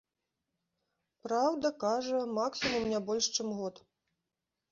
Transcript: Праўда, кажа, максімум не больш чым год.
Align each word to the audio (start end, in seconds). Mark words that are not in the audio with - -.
Праўда, 1.25 1.67
кажа, 1.83 2.21
максімум 2.39 2.83
не 2.93 2.99
больш 3.09 3.25
чым 3.35 3.47
год. 3.61 3.75